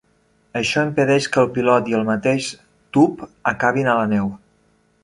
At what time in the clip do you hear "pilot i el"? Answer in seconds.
1.57-2.09